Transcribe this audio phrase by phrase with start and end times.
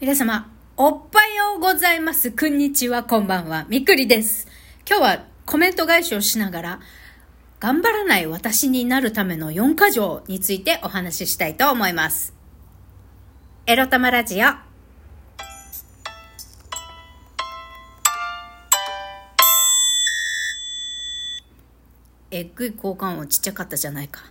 [0.00, 2.30] 皆様、おっぱようございます。
[2.30, 3.66] こんにちは、こんばんは。
[3.68, 4.46] みくりです。
[4.88, 6.80] 今日はコメント返しをしながら、
[7.58, 12.32] 頑張らない私になるための4箇条についてお話ししたいと思います。
[13.66, 14.46] エロ玉ラジオ。
[22.30, 24.22] えっぐい交換音ちっちゃかったじゃないか。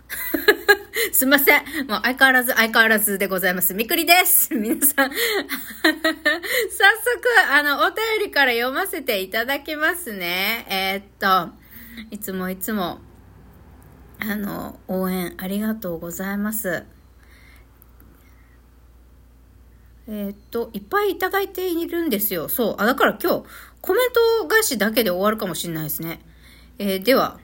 [1.12, 1.64] すいません。
[1.86, 3.74] もう相変わらず、相変わらずでございます。
[3.74, 4.54] みくりです。
[4.56, 5.10] 皆さん。
[5.12, 5.14] 早速、
[7.50, 10.66] あの、お便りから読ませていただきますね。
[10.68, 11.04] えー、っ
[11.50, 11.52] と、
[12.10, 13.00] いつもいつも、
[14.20, 16.84] あの、応援ありがとうございます。
[20.08, 22.48] えー、っと、いっぱいいただいているんですよ。
[22.48, 22.76] そう。
[22.78, 23.44] あ、だから今日、
[23.80, 26.20] コメント返しだけで終わるかもしれないですね。
[26.78, 27.38] えー、では、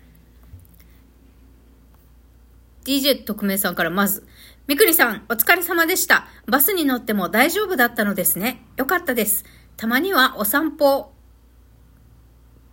[2.84, 4.26] DJ 特命さんからまず、
[4.66, 6.26] みくりさん、お疲れ様でした。
[6.46, 8.62] バスに乗っても大丈夫だったのですね。
[8.76, 9.44] よかったです。
[9.76, 11.12] たまにはお散歩、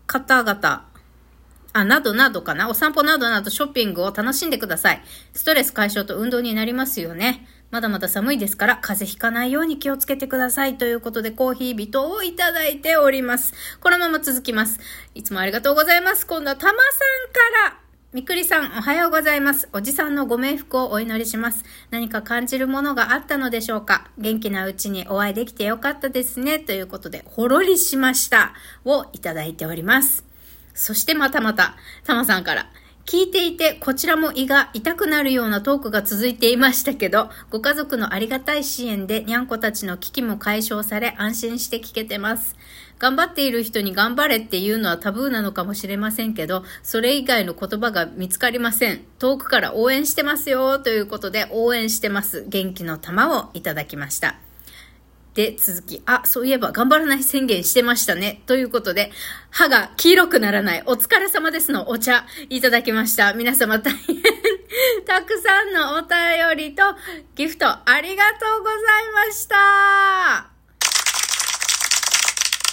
[0.08, 0.88] 方々、
[1.74, 2.70] あ、などなどかな。
[2.70, 5.02] お散歩などなどショッピングを楽しんでください。
[5.34, 7.48] ストレス解消と運動になりますよね。
[7.70, 10.78] まだまだ寒いですから、風邪ひかないように気をつけてください。
[10.78, 13.54] ということで、コーヒー人をいただいております。
[13.80, 14.80] このまま続きます。
[15.16, 16.28] いつもありがとうございます。
[16.28, 16.80] 今度はたまさん
[17.32, 17.81] から、
[18.14, 19.70] みくりさん、おはようございます。
[19.72, 21.64] おじさんのご冥福をお祈りします。
[21.92, 24.12] 何か感じるものがあったのでしょうか？
[24.18, 26.60] 元気なうちにお会いできてよかったですね。
[26.60, 28.54] ということで、ほろりしました。
[28.84, 30.26] をいただいております。
[30.74, 32.70] そしてまたまた、たまさんから、
[33.06, 42.56] 聞いていて、こちらも胃が痛くなるようなトークが続いていましたけど、ご家族のありがたい支援で、にゃんこたちの危機も解消され、安心して聞けてます。
[43.00, 49.02] 頑張っている人に頑張れっていうのはタブーなのかもしれませんけど、それ以外の言葉が見つかりません。
[49.18, 52.46] 遠くから応援してますよということで、応援してます。
[52.48, 54.36] 元気の玉をいただきました。
[55.34, 58.42] で、続き、あ、そういえば頑張らない宣言してましたね。
[58.48, 59.12] ということで、
[59.50, 63.34] 歯が黄色くならないお疲れ様ですのお茶いただきました。
[63.34, 64.18] 皆様大変
[65.08, 66.10] たくさんのお便
[66.58, 66.84] りと
[67.36, 68.80] ギフトありがとうござい
[69.28, 70.52] ました。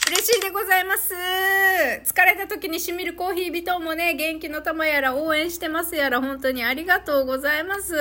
[0.09, 1.15] 嬉しいでございます。
[1.15, 7.95] 疲れた時にしみるコーヒー人もね、元気の玉やら応援してますやら、本当にありがとうございます。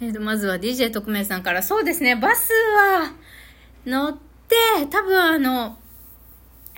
[0.00, 3.12] えーと、まずは DJ 特命さんから、そうですね、バスは
[3.86, 4.56] 乗って、
[4.90, 5.76] 多分あの、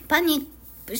[0.08, 0.96] パニック、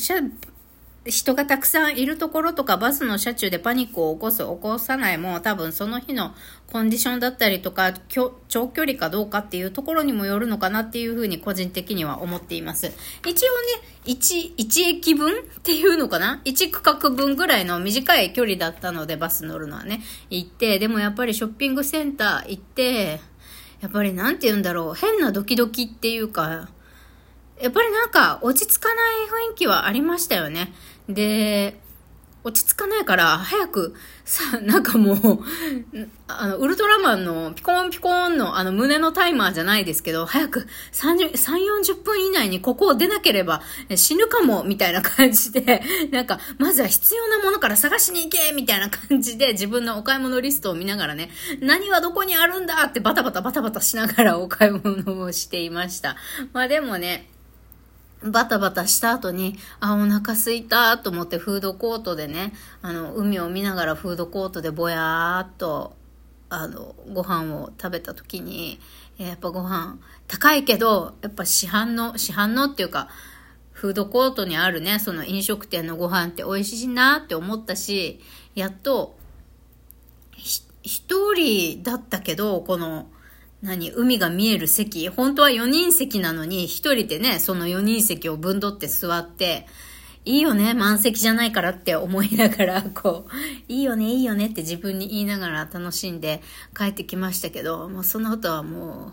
[1.07, 6.35] 人がたくさんいるところとかバスの車中でパニックを起こす、起こさないも多分その日の
[6.71, 12.93] コンディションだったりとか、長距離かどうかっていうところにもよるのかなっていうふうに個人的には思っています。
[13.27, 23.21] 一応ね、1、1駅分っていうのかな ?1 区画分ぐらいの短い距離だったのでバス乗るのはね、行って、でもやっぱりショッピングセンター行って、
[23.81, 26.69] やっぱりなんて言うんだろう、変なドキドキっていうか、
[27.61, 30.73] やっぱりなんか落ち着かない雰囲気はありましたよね。
[31.09, 31.81] で、
[32.43, 35.19] 落ち着かないから、早く、さ、なんかもう、
[36.29, 43.61] あの、ウルトラマンのピコンピコンのあの胸のタイマーじゃないですけど、早く30、3、40分以内にここを出なければ
[43.95, 51.31] 死ぬかも、みたいな感じで、なんか、まずは必要なものから探しに行けみたいな感じで自分のお買い物リストを見ながらね、
[51.61, 56.17] 何はどこにあるんだってバタバタバタバタしながらお買い物をしていました。
[56.53, 57.29] まあでもね、
[58.23, 65.97] バタバタした後に、あ、お腹すいたと思ってフードコートでね、あの、海を見ながらフードコートでぼやーっと、
[66.51, 68.79] あの、ご飯を食べた時に、
[69.17, 69.99] やっぱご飯、
[70.29, 73.09] 高いけど、やっぱ市販の、市販のっていうか、
[73.73, 78.21] フードコートにあるね、その飲食店のご飯って美味しいなって思ったし、
[78.55, 79.17] やっと、
[80.83, 83.11] 一人だったけど、この、
[83.63, 89.67] 何海が見える席本当は4人席なのに、1人でね、その4人席を分取って座って、
[90.25, 93.33] いいよね、満席じゃないからって思いながら、 こう、
[93.69, 96.43] いいよね、いいよねって自分に言いながら楽しんで
[96.77, 99.13] 帰ってきましたけど、もうその後はも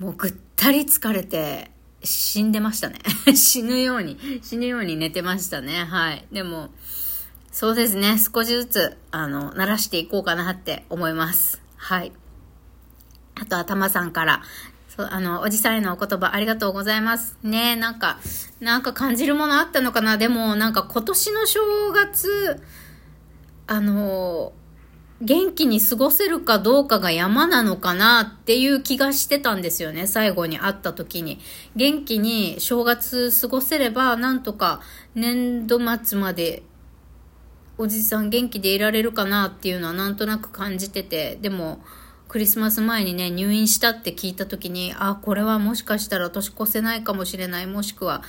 [0.00, 1.70] う、もうぐったり疲れて、
[2.04, 2.98] 死んでましたね。
[3.34, 5.84] 死ぬように、死ぬように寝てましたね。
[5.84, 6.24] はい。
[6.32, 6.70] でも、
[7.50, 11.60] そうですね、少しずつ、あの、慣らしていこうかなって思います。
[11.76, 12.12] はい。
[13.40, 14.42] あとはたまさんから、
[14.88, 17.36] そう、あの、おじさんへのお言葉ありがとうございます。
[17.42, 18.18] ねなんか、
[18.60, 20.16] なんか感じるものあったのかな？
[20.16, 21.60] でも、なんか今年の正
[21.92, 22.60] 月、
[23.66, 24.52] あの、
[25.20, 30.06] 元気に過ごせるかどうかが山なのかなっていう気がしてたんですよね。
[30.06, 31.40] 最後に会った時に。
[31.74, 34.80] 元気に正月過ごせれば、なんとか
[35.16, 36.62] 年度末まで
[37.78, 41.80] おじさん元気でいられるかなっていうのはなんとなく感じてて、でも、
[42.28, 48.22] クリスマス前にね、入院したって聞いた時に、あ、これはもしかしたら年越せないかもしれない、もしくは、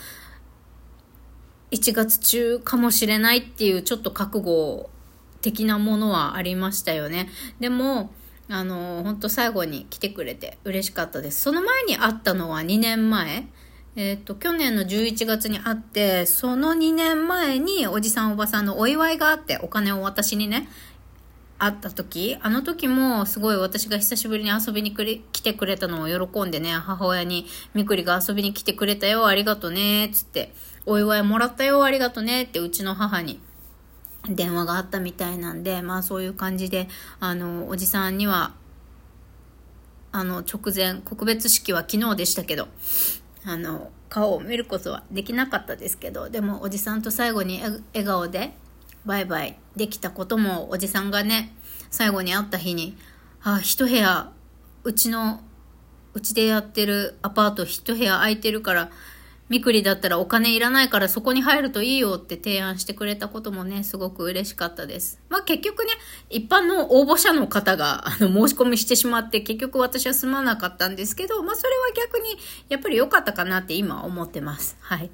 [1.72, 4.90] 1月中かもしれないっていうちょっと覚悟
[5.42, 7.30] 的なものはありましたよね。
[7.60, 8.12] でも、
[8.48, 11.42] あの、本当最後に来てくれて嬉しかったです。
[11.42, 13.48] その前に会ったのは2年前。
[13.96, 20.70] えっ、ー、と、去年の11月に会って、その2年前におじさんおばさんのお祝いがあって、お金を私にね、
[21.60, 30.54] 会った時、あの時もすごい私が久しぶりに遊びに来てくれたのを喜んでね、母親にみくりが遊びに来てくれたよ、ありがとね、っつって、
[30.86, 33.42] お祝いもらったよ、ありがとね、ってうちの母に
[34.30, 36.88] 電話があったみたいなんで、まあそういう感じで、
[37.20, 38.54] あの、おじさんには、
[40.14, 42.70] あの、直前、告別式は昨日でしたけど、
[43.44, 47.62] あの、顔を見ることはできなかったですけど、でもおじさんと最後に
[47.94, 48.54] 笑顔で
[49.06, 51.56] バイバイできたこともおじさんがね、
[51.90, 52.98] 最後に会った日に、
[53.42, 54.32] あ、一部屋、
[54.84, 55.42] うちの、
[56.14, 58.90] うちでやってるアパート一部屋空いてるから、
[59.50, 65.20] みくりだったらお金いらないからそこに入るといいよって提案してくれたこともね、すごく嬉しかったです。
[65.30, 65.92] まあ結局ね、
[66.30, 72.38] 一般の応募者の方があの申し込みしてしまって結局私は済まなかったんですけど、まあそれは逆に
[72.70, 74.78] やっぱり良かったかなって今思ってます。
[74.82, 75.10] はい。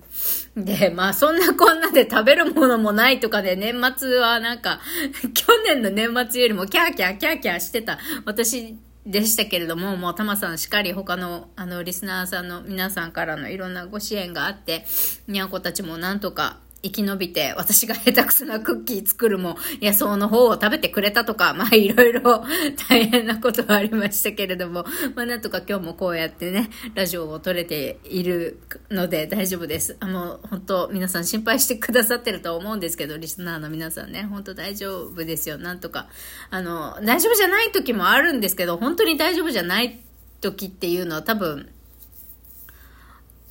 [0.58, 4.82] で、まあそんなこんなで食べるものもないとかで年末はなんか
[5.34, 14.86] 去年の年末よりもキャーキャーキャーキャーしてた私でしたけれども、もうたまさんしっかり他の、あの、リスナーさんの皆さんからのいろんなご支援があって、
[15.28, 22.46] にゃんこたちもなんとか生き延びて、私が下手くそなクッキー作るも、野草の方を食べてくれたとか、まあいろいろ
[22.88, 24.86] 大変なことはありましたけれども、
[25.16, 28.60] まあなんとか今日もこうやってね、ラジオを撮れている
[28.92, 29.98] ので大丈夫です。
[30.00, 35.58] あの、本当皆さん心配してくださってると思うんですけど、リスナーの皆さんね、本当大丈夫ですよ。
[35.58, 36.08] なんとか。
[36.52, 40.02] あの、大丈夫じゃない時もあるんですけど、本当に大丈夫じゃない
[40.40, 41.68] 時っていうのは多分、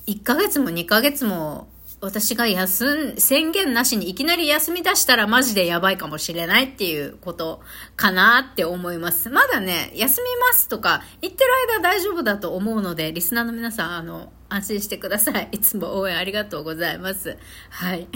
[0.07, 1.67] 1ヶ月も2ヶ月も
[2.05, 7.61] 私が休ん、宣言なしにいきなり休み出したらマジでやばいかもしれないっていうこと
[7.95, 9.31] かなって思います。
[9.31, 11.49] まだね、休みますとか言ってる
[11.79, 15.49] 間大丈夫だと思うので、リスナーの皆さん、あの、安心してください。
[15.53, 17.39] いつも応援ありがとうございます。
[17.71, 18.07] はい。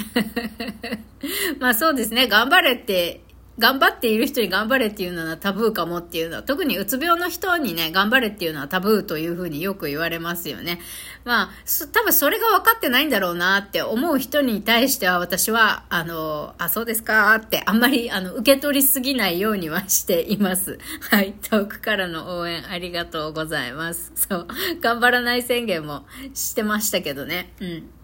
[1.60, 3.22] まあそうですね、頑張れって
[3.60, 10.80] 頑張っている人に頑張れっていうのはタブーかもっていうのは、特にうつ病の人にね、頑張れっていうのはタブーというふうによく言われますよね。
[11.26, 11.50] まあ、
[11.92, 20.80] 多分それが分かってないんだろうなって思う人に対しては私は、あの、あ、そうですかってあんまりあの受け取りすぎないようにはしています。
[21.12, 21.34] はい。
[21.42, 24.14] 遠くからの応援ありがとうございます。
[24.16, 24.48] そう。
[24.80, 27.54] 頑張らない宣言もしてましたけどね。
[27.60, 27.99] うん。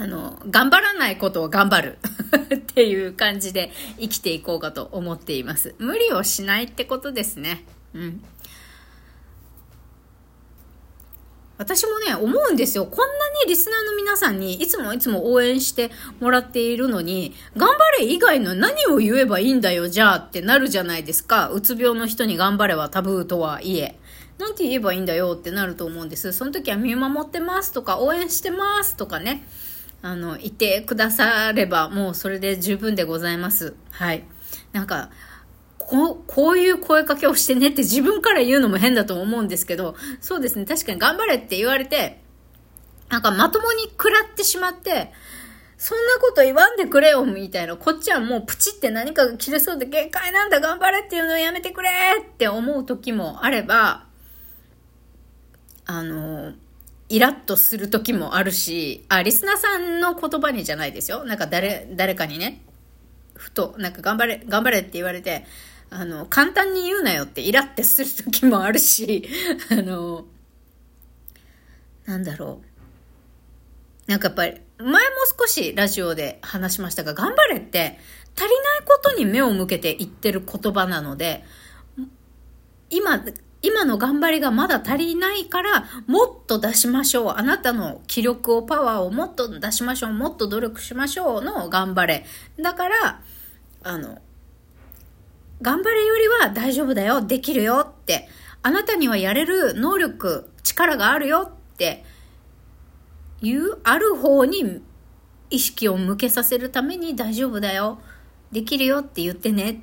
[0.00, 1.98] あの、頑張らないことを頑張る
[2.54, 5.74] っていう感じで生きていこうかと思っています。
[5.78, 7.64] 無理をしないってことですね。
[7.94, 8.24] うん。
[11.58, 12.86] 私もね、思うんですよ。
[12.86, 13.04] こんな
[13.44, 15.90] にリスナーの皆さんにいつもいつも応援して
[16.20, 21.48] もらっているのに、頑張れ以外の何を言えばいいんだよ、じゃあってなるじゃないですか。
[21.48, 23.98] うつ病の人に頑張れはタブーとはいえ。
[24.38, 26.32] なんて言えばいいんだよってなると思うんです。
[26.32, 29.42] その時は見守ってますとか、応援してますとかね。
[30.00, 33.74] あの、いてくだされば、もうそれで十分でございます。
[33.90, 34.24] はい。
[34.72, 35.10] なんか、
[35.78, 42.20] こう、こういう声かけをしてねって自分から言うのも変だと思うんですけど、そうですね、確かに頑張れって言われて、
[43.08, 45.12] なんかまともに食らってしまって、
[45.78, 47.76] そんなこと言わんでくれよ、みたいな。
[47.76, 51.90] こっちはもうプチって何かが切れそうで限界なんだ、頑張れっていうのをやめてくれ
[52.20, 54.04] って思う時もあれば、
[55.86, 56.52] あの、
[57.08, 61.24] イラッとする時もあるし、あ、リスナーさんの言葉にじゃないですよ。
[61.24, 62.62] なんか誰、誰かにね、
[63.34, 65.46] ふと、なんか頑張れ、頑張れって言われて、
[65.90, 69.26] あの、簡単に言うなよってイラってする時もあるし、
[69.70, 70.26] あの、
[72.04, 72.60] なんだろ
[74.06, 74.10] う。
[74.10, 74.98] なんかやっぱり、前も
[75.38, 77.98] 少しラジオで話しましたが、頑張れって
[78.36, 81.44] 足りないことに目を向けて言ってる言葉なので、
[82.90, 83.24] 今、
[83.60, 87.34] 今の頑張りがまだ足りないから、もっと出しましょう。
[87.36, 90.12] あなたの気力を、パワーをもっと出しましょう。
[90.12, 92.24] もっと努力しましょうの頑張れ。
[92.60, 93.20] だから、
[93.82, 94.20] あの、
[95.60, 97.20] 頑張れよりは大丈夫だよ。
[97.20, 98.28] できるよって。
[98.62, 102.04] あなたにはやれる能力、力があるよって
[103.42, 104.82] いう、ある方に
[105.50, 107.98] 意識を向けさせるために大丈夫だよ。
[108.52, 109.82] できるよって言ってね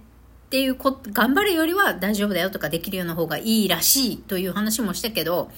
[0.56, 5.52] っていうこ、頑張るよりは大丈夫だよとかできるような方がいいらしいという話もしたけど、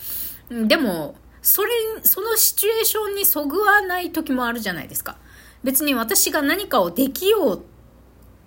[0.49, 1.69] でも、それ、
[2.01, 5.17] そのシチュエーションにそぐわない時もあるじゃないですか。
[5.63, 7.63] 別に私が何かをできよう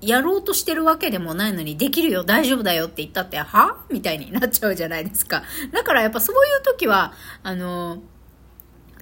[0.00, 3.84] やろうとしてるわけでもないのに、できるよ、大丈夫だよって言ったって、は？
[3.88, 5.44] みたいになっちゃうじゃないですか。
[5.72, 7.12] だからやっぱそういう時は、
[7.44, 8.02] あの、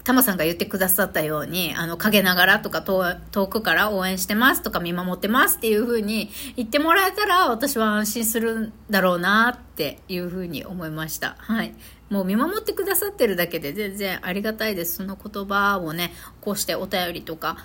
[0.05, 11.37] タマさんが言ってくださったように、あの、陰ながらとか遠くから応援してますとか見守ってますっていう風に言ってもらえたら私は安心するんだろうなっていう風に思いました。
[11.39, 11.75] はい。
[12.11, 14.97] もう見守ってくださってるだけで全然ありがたいです。
[14.97, 17.59] その言葉をね、こうしてお便りとか、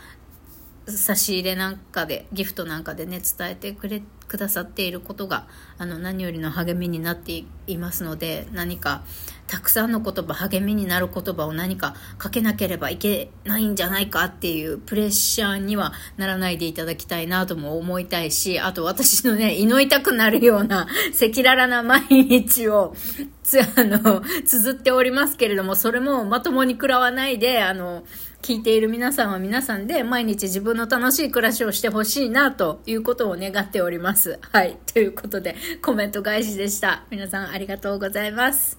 [0.88, 5.48] 差し入れなんかで、ギフトなんかでね、伝えてくれ、くださっていることが、
[5.78, 9.04] あの、何よりの励みになっていますので、何か、
[9.48, 22.96] たくさんの言葉、励みになる言葉を何かかけなければいけないんじゃないかっていうプレッシャーにはならないでいただきたいなとも思いたいし、あと私のね、祈りたくなるような赤裸々な毎日を、
[23.44, 28.04] つ、あの、綴っておりますけれども、それもまともに食らわないで、あの、
[28.44, 34.38] 聞いている皆さんは皆さんで毎日自分の楽しい暮らしをしてほしいなということを願っております。
[34.52, 34.78] はい。
[34.94, 37.06] ということでコメント返しでした。
[37.10, 38.78] 皆さんありがとうございます。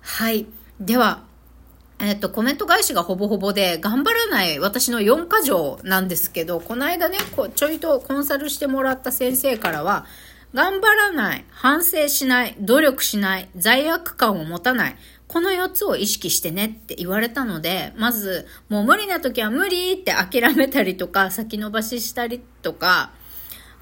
[0.00, 0.46] はい。
[0.80, 1.22] では、
[2.00, 10.06] えっと、コメント返しがほぼほぼで、頑張らない私の4箇条なんですけど、この間ね、こちょいとコンサルしてもらった先生からは、
[10.54, 14.96] 頑張らない、反省しない、努力しない、罪悪感を持たない、
[15.28, 23.12] この4つを意識してねって言われたので、まず、もう無理な時は無理って諦めたりとか、先延ばししたりとか、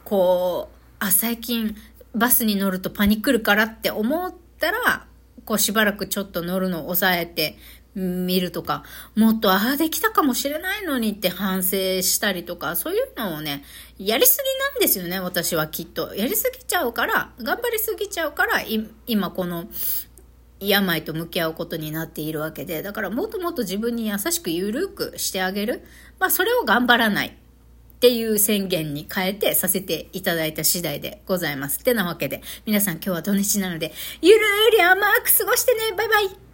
[0.05, 1.77] こう、あ、最近
[2.15, 5.07] バスに乗るとパニクるからって思ったら、
[5.45, 7.57] こうしばらくちょっと乗るのを抑えて
[7.95, 8.83] みるとか、
[9.15, 13.63] もっと、ああ、できたかもしれないのにって反省したりとか、そういうのをね、
[13.99, 16.15] やりすぎなんですよね、私はきっと。
[16.15, 18.61] やりすぎちゃうから、頑張りすぎちゃうから、
[19.07, 19.67] 今この
[20.61, 25.83] 病と向き合うことになっているわけで、だからもっともっと自分に優しく緩くしてあげる。
[26.19, 31.81] まあそれを頑張らないっていう宣言に変えてさせていただいた次第でございます。
[31.81, 36.46] ってなわけで、皆さん今日は土日なので、ゆるーり甘く過ごしてねバイバイ